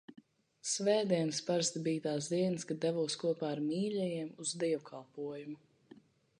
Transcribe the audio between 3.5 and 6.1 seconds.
ar mīļajiem uz dievkalpojumu.